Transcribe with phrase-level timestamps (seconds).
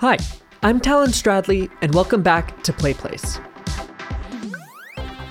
[0.00, 0.16] Hi,
[0.62, 3.36] I'm Talon Stradley, and welcome back to PlayPlace.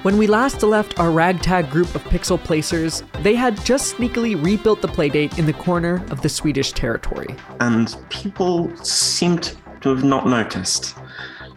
[0.03, 4.83] When we last left our ragtag group of pixel placers, they had just sneakily rebuilt
[4.83, 7.35] the playdate in the corner of the Swedish territory.
[7.59, 10.95] And people seemed to have not noticed.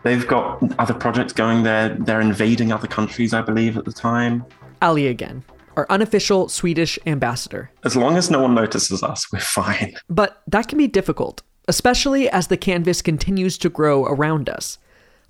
[0.04, 1.90] They've got other projects going there.
[1.90, 4.46] They're invading other countries, I believe, at the time.
[4.80, 5.44] Ali again,
[5.76, 7.72] our unofficial Swedish ambassador.
[7.84, 9.96] As long as no one notices us, we're fine.
[10.08, 14.78] But that can be difficult, especially as the canvas continues to grow around us.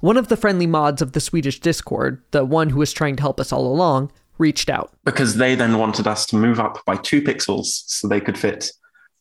[0.00, 3.22] One of the friendly mods of the Swedish Discord, the one who was trying to
[3.22, 4.92] help us all along, reached out.
[5.04, 8.72] Because they then wanted us to move up by two pixels so they could fit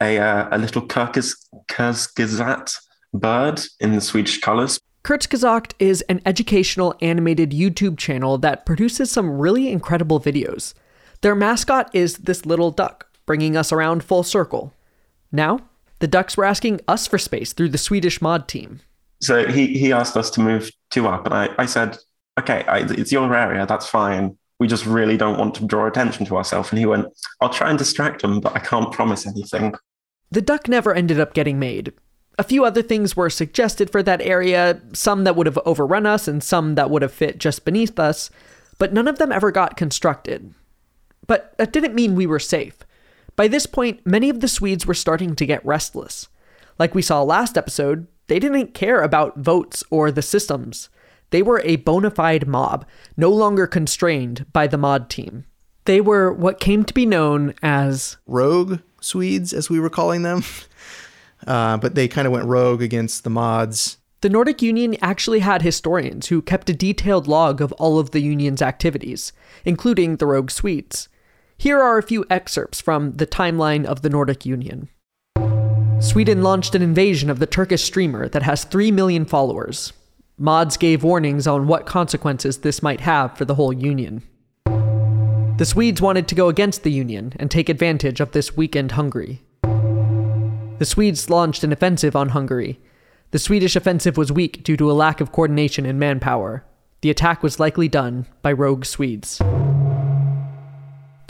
[0.02, 2.78] a, uh, a little Kurzgesagt
[3.14, 4.80] bird in the Swedish colors.
[5.04, 10.74] Kurzgesagt is an educational animated YouTube channel that produces some really incredible videos.
[11.22, 14.74] Their mascot is this little duck, bringing us around full circle.
[15.32, 15.60] Now,
[16.02, 18.82] the ducks were asking us for space through the Swedish mod team.
[19.22, 21.98] So he, he asked us to move two up, and I, I said,
[22.40, 24.38] okay, I, it's your area, that's fine.
[24.60, 26.70] We just really don't want to draw attention to ourselves.
[26.72, 27.06] And he went,
[27.40, 29.74] I'll try and distract them, but I can't promise anything.
[30.32, 31.94] The duck never ended up getting made.
[32.40, 36.28] A few other things were suggested for that area, some that would have overrun us
[36.28, 38.30] and some that would have fit just beneath us,
[38.80, 40.54] but none of them ever got constructed.
[41.28, 42.78] But that didn't mean we were safe.
[43.42, 46.28] By this point, many of the Swedes were starting to get restless.
[46.78, 50.90] Like we saw last episode, they didn't care about votes or the systems.
[51.32, 52.86] They were a bona fide mob,
[53.18, 55.46] no longer constrained by the mod team.
[55.86, 60.44] They were what came to be known as rogue Swedes, as we were calling them.
[61.48, 63.98] Uh, but they kind of went rogue against the mods.
[64.22, 68.20] The Nordic Union actually had historians who kept a detailed log of all of the
[68.20, 69.34] Union's activities,
[69.66, 71.10] including the rogue Swedes.
[71.62, 74.90] Here are a few excerpts from the timeline of the Nordic Union.
[76.00, 79.94] Sweden launched an invasion of the Turkish streamer that has 3 million followers.
[80.40, 84.24] Mods gave warnings on what consequences this might have for the whole Union.
[84.66, 89.44] The Swedes wanted to go against the Union and take advantage of this weakened Hungary.
[89.62, 92.80] The Swedes launched an offensive on Hungary.
[93.30, 96.66] The Swedish offensive was weak due to a lack of coordination and manpower.
[97.02, 99.40] The attack was likely done by rogue Swedes.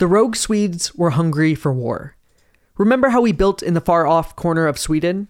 [0.02, 2.16] The rogue Swedes were hungry for war.
[2.76, 5.28] Remember how we built in the far off corner of Sweden?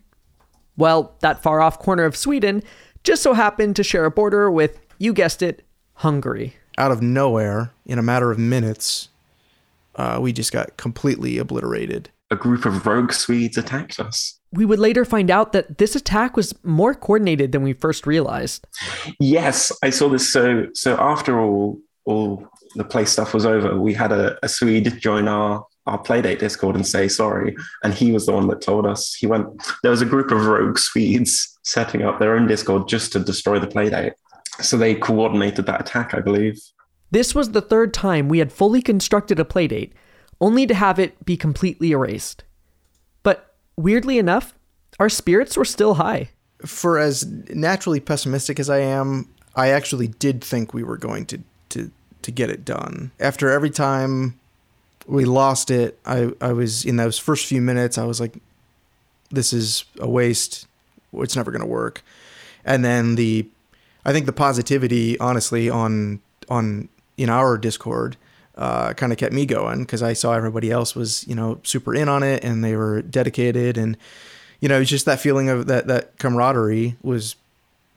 [0.78, 2.62] Well, that far off corner of Sweden
[3.04, 5.62] just so happened to share a border with, you guessed it,
[5.96, 6.56] Hungary.
[6.78, 9.10] Out of nowhere, in a matter of minutes,
[9.96, 12.08] uh, we just got completely obliterated.
[12.30, 14.40] A group of rogue Swedes attacked us.
[14.52, 18.66] We would later find out that this attack was more coordinated than we first realized.
[19.20, 20.32] Yes, I saw this.
[20.32, 25.00] So, so after all, all the play stuff was over, we had a, a Swede
[25.00, 27.56] join our our Playdate Discord and say sorry.
[27.82, 29.14] And he was the one that told us.
[29.14, 29.46] He went,
[29.82, 33.58] there was a group of rogue Swedes setting up their own Discord just to destroy
[33.58, 34.12] the Playdate.
[34.60, 36.60] So they coordinated that attack, I believe.
[37.10, 39.92] This was the third time we had fully constructed a Playdate,
[40.40, 42.44] only to have it be completely erased.
[43.22, 44.54] But weirdly enough,
[44.98, 46.30] our spirits were still high.
[46.64, 51.42] For as naturally pessimistic as I am, I actually did think we were going to,
[51.70, 51.90] to,
[52.22, 53.10] to get it done.
[53.20, 54.38] After every time
[55.06, 55.98] we lost it.
[56.04, 58.34] I, I was in those first few minutes, I was like,
[59.30, 60.66] this is a waste.
[61.14, 62.02] It's never going to work.
[62.64, 63.46] And then the,
[64.04, 68.16] I think the positivity, honestly, on, on, in our Discord,
[68.56, 71.94] uh, kind of kept me going because I saw everybody else was, you know, super
[71.94, 73.78] in on it and they were dedicated.
[73.78, 73.96] And,
[74.60, 77.34] you know, it's just that feeling of that, that camaraderie was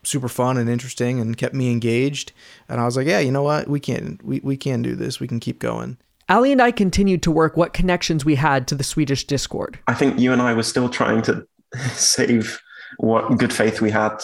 [0.05, 2.31] super fun and interesting and kept me engaged.
[2.69, 3.67] And I was like, yeah, you know what?
[3.67, 5.19] We can, we, we can do this.
[5.19, 5.97] We can keep going.
[6.27, 9.77] Ali and I continued to work what connections we had to the Swedish Discord.
[9.87, 11.47] I think you and I were still trying to
[11.93, 12.59] save
[12.97, 14.17] what good faith we had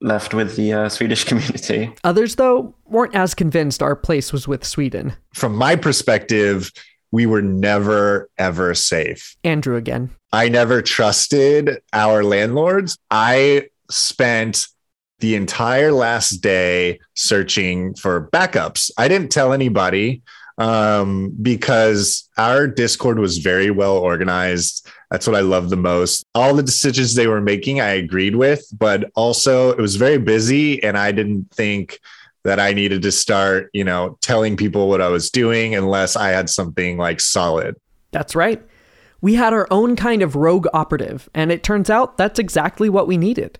[0.00, 1.92] left with the uh, Swedish community.
[2.04, 5.14] Others, though, weren't as convinced our place was with Sweden.
[5.34, 6.70] From my perspective,
[7.10, 9.36] we were never, ever safe.
[9.42, 10.10] Andrew again.
[10.32, 12.98] I never trusted our landlords.
[13.10, 14.66] I spent
[15.18, 18.90] the entire last day searching for backups.
[18.98, 20.22] I didn't tell anybody
[20.58, 24.88] um, because our Discord was very well organized.
[25.10, 26.24] That's what I love the most.
[26.34, 30.82] All the decisions they were making, I agreed with, but also it was very busy,
[30.82, 32.00] and I didn't think
[32.44, 36.28] that I needed to start, you know, telling people what I was doing unless I
[36.28, 37.76] had something like solid.
[38.12, 38.62] That's right.
[39.20, 43.08] We had our own kind of rogue operative, and it turns out that's exactly what
[43.08, 43.58] we needed.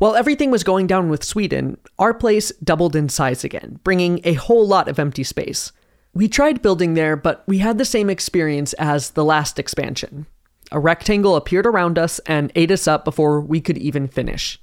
[0.00, 4.32] While everything was going down with Sweden, our place doubled in size again, bringing a
[4.32, 5.72] whole lot of empty space.
[6.14, 10.24] We tried building there, but we had the same experience as the last expansion.
[10.72, 14.58] A rectangle appeared around us and ate us up before we could even finish.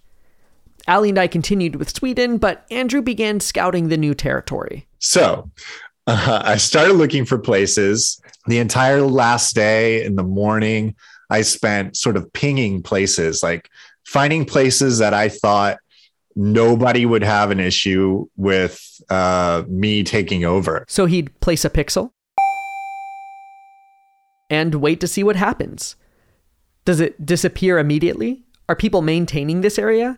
[0.88, 4.88] Allie and I continued with Sweden, but Andrew began scouting the new territory.
[4.98, 5.52] So
[6.08, 8.20] uh, I started looking for places.
[8.48, 10.96] The entire last day in the morning,
[11.30, 13.70] I spent sort of pinging places, like
[14.08, 15.78] finding places that I thought
[16.34, 20.86] nobody would have an issue with uh, me taking over.
[20.88, 22.12] So he'd place a pixel
[24.50, 25.98] and wait to see what happens.
[26.86, 28.46] Does it disappear immediately?
[28.70, 30.18] Are people maintaining this area?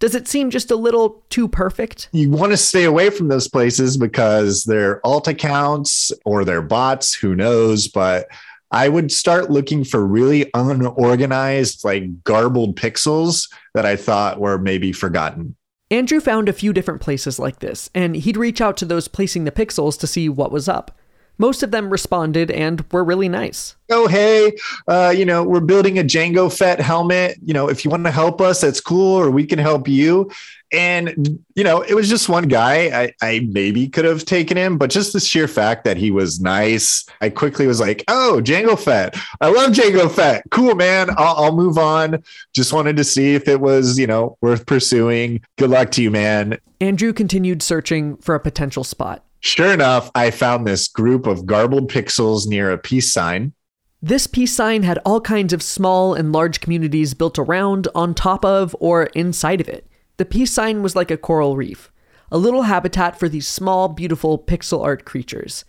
[0.00, 2.08] Does it seem just a little too perfect?
[2.12, 7.14] You want to stay away from those places because they're alt accounts or they're bots,
[7.14, 7.88] who knows?
[7.88, 8.26] But
[8.70, 14.92] I would start looking for really unorganized, like garbled pixels that I thought were maybe
[14.92, 15.56] forgotten.
[15.90, 19.42] Andrew found a few different places like this, and he'd reach out to those placing
[19.42, 20.96] the pixels to see what was up.
[21.40, 23.74] Most of them responded and were really nice.
[23.88, 24.52] Oh, hey,
[24.86, 27.38] uh, you know, we're building a Jango Fett helmet.
[27.42, 30.30] You know, if you want to help us, that's cool, or we can help you.
[30.70, 33.04] And, you know, it was just one guy.
[33.04, 36.42] I, I maybe could have taken him, but just the sheer fact that he was
[36.42, 39.16] nice, I quickly was like, oh, Jango Fett.
[39.40, 40.44] I love Jango Fett.
[40.50, 41.08] Cool, man.
[41.16, 42.22] I'll, I'll move on.
[42.52, 45.40] Just wanted to see if it was, you know, worth pursuing.
[45.56, 46.58] Good luck to you, man.
[46.82, 49.24] Andrew continued searching for a potential spot.
[49.40, 53.54] Sure enough, I found this group of garbled pixels near a peace sign.
[54.02, 58.44] This peace sign had all kinds of small and large communities built around, on top
[58.44, 59.86] of, or inside of it.
[60.16, 61.90] The peace sign was like a coral reef,
[62.30, 65.64] a little habitat for these small, beautiful pixel art creatures.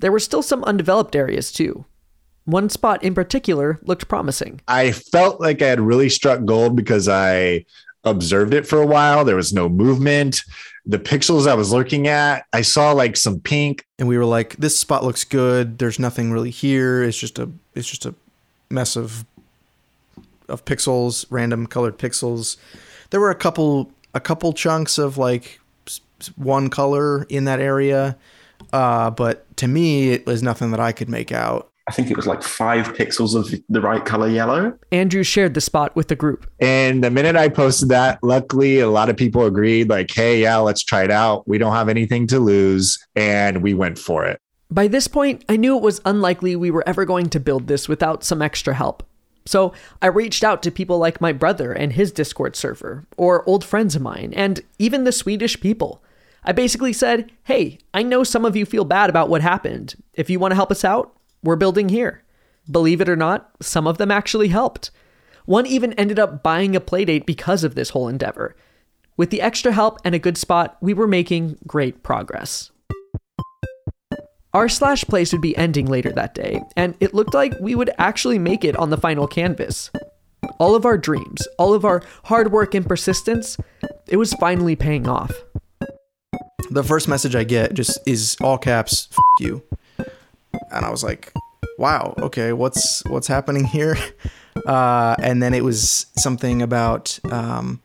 [0.00, 1.86] There were still some undeveloped areas, too.
[2.44, 4.60] One spot in particular looked promising.
[4.66, 7.64] I felt like I had really struck gold because I
[8.04, 9.24] observed it for a while.
[9.24, 10.42] There was no movement
[10.84, 13.84] the pixels I was looking at, I saw like some pink.
[13.98, 15.78] And we were like, this spot looks good.
[15.78, 17.02] There's nothing really here.
[17.02, 18.14] It's just a it's just a
[18.70, 19.24] mess of
[20.48, 22.56] of pixels, random colored pixels.
[23.10, 25.60] There were a couple a couple chunks of like
[26.36, 28.16] one color in that area.
[28.72, 31.71] Uh, but to me, it was nothing that I could make out.
[31.92, 34.78] I think it was like five pixels of the right color yellow.
[34.92, 36.50] Andrew shared the spot with the group.
[36.58, 40.56] And the minute I posted that, luckily a lot of people agreed, like, hey, yeah,
[40.56, 41.46] let's try it out.
[41.46, 42.98] We don't have anything to lose.
[43.14, 44.40] And we went for it.
[44.70, 47.90] By this point, I knew it was unlikely we were ever going to build this
[47.90, 49.02] without some extra help.
[49.44, 53.66] So I reached out to people like my brother and his Discord server, or old
[53.66, 56.02] friends of mine, and even the Swedish people.
[56.42, 59.94] I basically said, hey, I know some of you feel bad about what happened.
[60.14, 62.22] If you want to help us out, we're building here.
[62.70, 64.90] Believe it or not, some of them actually helped.
[65.44, 68.54] One even ended up buying a playdate because of this whole endeavor.
[69.16, 72.70] With the extra help and a good spot, we were making great progress.
[74.54, 77.90] Our slash place would be ending later that day, and it looked like we would
[77.98, 79.90] actually make it on the final canvas.
[80.58, 83.56] All of our dreams, all of our hard work and persistence,
[84.08, 85.32] it was finally paying off.
[86.70, 89.62] The first message I get just is all caps, F you
[90.72, 91.32] and I was like,
[91.78, 93.96] wow, okay, what's what's happening here?
[94.66, 97.80] Uh, and then it was something about um,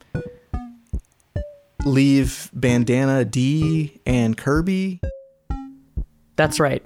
[1.85, 4.99] leave bandana Dee and Kirby.
[6.35, 6.83] That's right.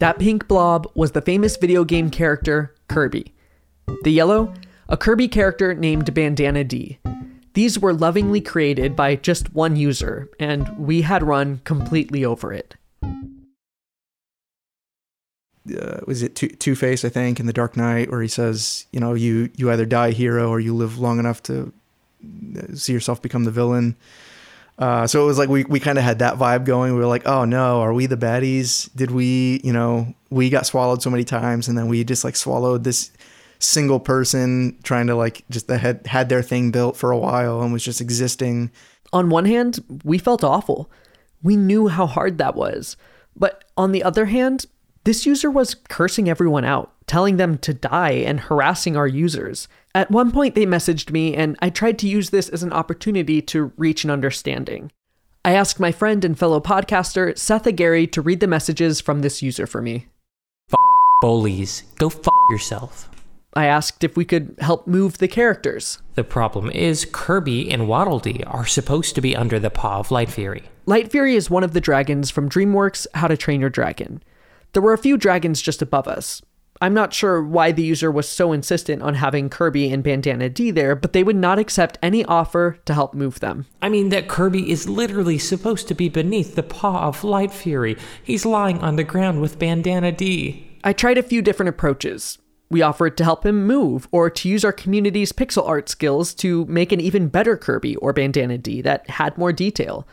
[0.00, 3.32] That pink blob was the famous video game character Kirby.
[4.04, 4.52] The yellow,
[4.90, 6.98] a Kirby character named Bandana Dee.
[7.54, 12.76] These were lovingly created by just one user, and we had run completely over it
[15.70, 19.00] uh, was it Two Face, I think, in The Dark Knight, where he says, you
[19.00, 21.72] know, you you either die hero or you live long enough to
[22.56, 23.96] uh, see yourself become the villain.
[24.78, 26.92] Uh, so it was like we, we kind of had that vibe going.
[26.92, 28.90] We were like, oh no, are we the baddies?
[28.96, 32.36] Did we, you know, we got swallowed so many times and then we just like
[32.36, 33.12] swallowed this
[33.58, 37.72] single person trying to like just had had their thing built for a while and
[37.72, 38.70] was just existing.
[39.12, 40.90] On one hand, we felt awful.
[41.42, 42.96] We knew how hard that was.
[43.36, 44.66] But on the other hand,
[45.04, 49.66] this user was cursing everyone out, telling them to die, and harassing our users.
[49.94, 53.42] At one point, they messaged me, and I tried to use this as an opportunity
[53.42, 54.92] to reach an understanding.
[55.44, 59.42] I asked my friend and fellow podcaster, Seth Agary, to read the messages from this
[59.42, 60.06] user for me.
[60.72, 60.78] F-
[61.20, 61.82] bullies.
[61.98, 63.10] Go f yourself.
[63.54, 65.98] I asked if we could help move the characters.
[66.14, 70.10] The problem is, Kirby and Waddle Dee are supposed to be under the paw of
[70.10, 70.62] Light Fury.
[70.86, 74.22] Light Fury is one of the dragons from DreamWorks' How to Train Your Dragon.
[74.72, 76.42] There were a few dragons just above us.
[76.80, 80.72] I'm not sure why the user was so insistent on having Kirby and Bandana Dee
[80.72, 83.66] there, but they would not accept any offer to help move them.
[83.80, 87.96] I mean, that Kirby is literally supposed to be beneath the paw of Light Fury.
[88.24, 90.76] He's lying on the ground with Bandana Dee.
[90.82, 92.38] I tried a few different approaches.
[92.68, 96.64] We offered to help him move or to use our community's pixel art skills to
[96.64, 100.08] make an even better Kirby or Bandana Dee that had more detail.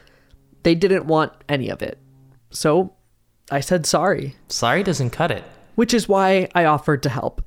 [0.61, 1.97] They didn't want any of it.
[2.51, 2.93] So
[3.51, 5.43] I said sorry, Sorry doesn't cut it.
[5.75, 7.41] which is why I offered to help.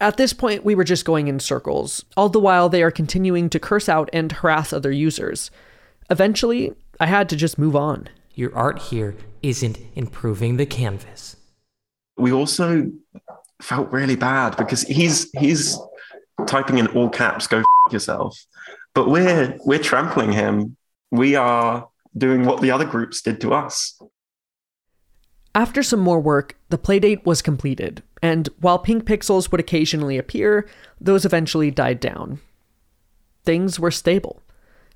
[0.00, 3.48] At this point, we were just going in circles, all the while they are continuing
[3.50, 5.50] to curse out and harass other users.
[6.10, 8.08] Eventually, I had to just move on.
[8.34, 11.36] Your art here isn't improving the canvas.
[12.18, 12.90] We also
[13.62, 15.78] felt really bad because he's he's
[16.46, 18.38] typing in all caps "Go f- yourself,"
[18.94, 20.76] but we're we're trampling him.
[21.10, 23.98] We are doing what the other groups did to us.
[25.56, 30.68] After some more work, the playdate was completed, and while pink pixels would occasionally appear,
[31.00, 32.40] those eventually died down.
[33.42, 34.42] Things were stable.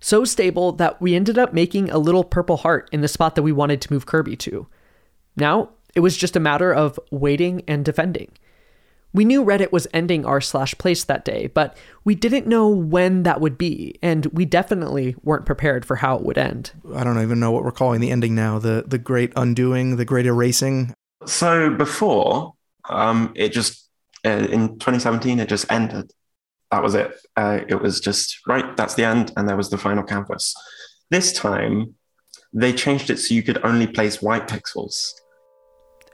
[0.00, 3.42] So stable that we ended up making a little purple heart in the spot that
[3.42, 4.66] we wanted to move Kirby to.
[5.34, 8.30] Now, it was just a matter of waiting and defending.
[9.12, 13.24] We knew Reddit was ending r slash place that day, but we didn't know when
[13.24, 16.72] that would be, and we definitely weren't prepared for how it would end.
[16.94, 18.58] I don't even know what we're calling the ending now.
[18.58, 20.94] The the great undoing, the great erasing.
[21.26, 22.54] So before,
[22.88, 23.88] um, it just
[24.24, 26.12] uh, in 2017 it just ended.
[26.70, 27.12] That was it.
[27.36, 28.76] Uh, it was just right.
[28.76, 30.54] That's the end, and there was the final canvas.
[31.10, 31.96] This time,
[32.52, 35.14] they changed it so you could only place white pixels.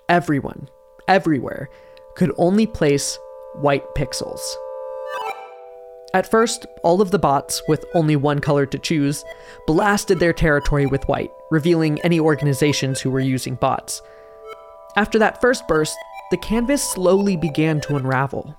[0.08, 0.68] everyone,
[1.08, 1.68] everywhere,
[2.16, 3.18] could only place
[3.61, 4.40] white pixels.
[6.14, 9.23] At first, all of the bots, with only one color to choose,
[9.66, 14.00] blasted their territory with white, revealing any organizations who were using bots.
[14.96, 15.96] After that first burst,
[16.30, 18.56] the canvas slowly began to unravel,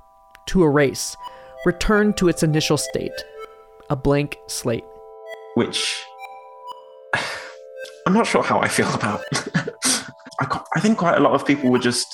[0.48, 1.18] to erase,
[1.66, 3.12] return to its initial state
[3.90, 4.86] a blank slate.
[5.56, 6.06] which
[8.06, 9.22] I'm not sure how I feel about.
[10.76, 12.08] I, think quite a lot of people were just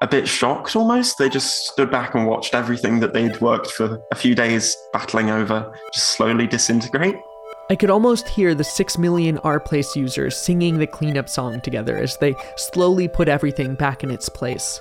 [0.00, 1.18] a bit shocked almost.
[1.18, 5.30] They just stood back and watched everything that they'd worked for a few days battling
[5.30, 7.16] over just slowly disintegrate.
[7.70, 12.16] I could almost hear the 6 million R-Place users singing the cleanup song together as
[12.16, 14.80] they slowly put everything back in its place.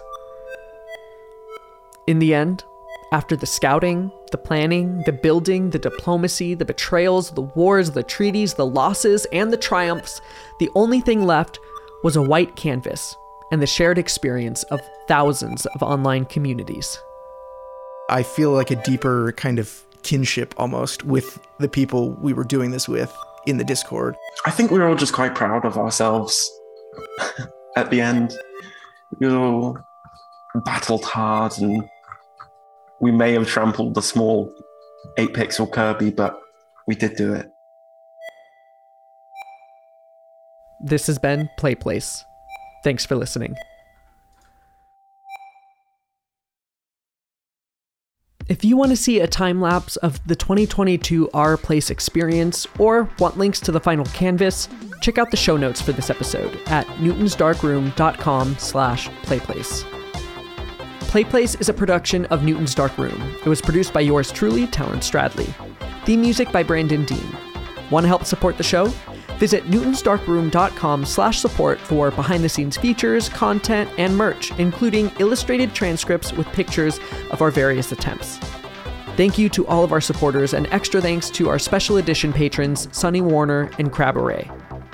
[2.05, 2.63] In the end,
[3.11, 8.53] after the scouting, the planning, the building, the diplomacy, the betrayals, the wars, the treaties,
[8.53, 10.21] the losses, and the triumphs,
[10.59, 11.59] the only thing left
[12.03, 13.17] was a white canvas
[13.51, 16.99] and the shared experience of thousands of online communities.
[18.09, 22.71] I feel like a deeper kind of kinship almost with the people we were doing
[22.71, 24.15] this with in the Discord.
[24.45, 26.49] I think we were all just quite proud of ourselves
[27.75, 28.37] at the end.
[29.19, 29.77] We all
[30.65, 31.83] battled hard and
[32.99, 34.53] we may have trampled the small
[35.17, 36.39] 8 pixel Kirby, but
[36.87, 37.49] we did do it.
[40.79, 42.23] This has been Play Place.
[42.87, 43.53] Thanks for listening.
[48.47, 53.09] If you want to see a time lapse of the 2022 R Place experience or
[53.19, 54.69] want links to the final canvas,
[55.01, 59.83] check out the show notes for this episode at newtonsdarkroom.com slash playplace.
[61.11, 63.21] Playplace is a production of Newton's Dark Room.
[63.45, 65.53] It was produced by yours truly, Talon Stradley.
[66.05, 67.37] Theme music by Brandon Dean.
[67.91, 68.93] Want to help support the show?
[69.37, 76.99] Visit newtonsdarkroom.com slash support for behind-the-scenes features, content, and merch, including illustrated transcripts with pictures
[77.31, 78.39] of our various attempts.
[79.15, 82.87] Thank you to all of our supporters, and extra thanks to our special edition patrons,
[82.91, 84.49] Sonny Warner and Crab Array.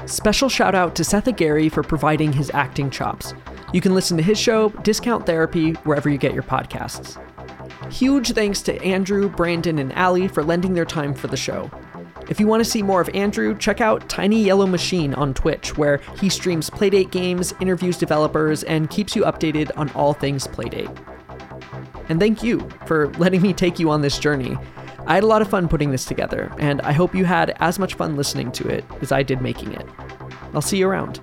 [0.06, 3.34] Special shout out to Seth Agary for providing his acting chops.
[3.74, 7.18] You can listen to his show, Discount Therapy, wherever you get your podcasts.
[7.92, 11.72] Huge thanks to Andrew, Brandon, and Allie for lending their time for the show.
[12.34, 15.78] If you want to see more of Andrew, check out Tiny Yellow Machine on Twitch,
[15.78, 20.90] where he streams Playdate games, interviews developers, and keeps you updated on all things Playdate.
[22.10, 24.58] And thank you for letting me take you on this journey.
[25.06, 27.78] I had a lot of fun putting this together, and I hope you had as
[27.78, 29.86] much fun listening to it as I did making it.
[30.56, 31.20] I'll see you around.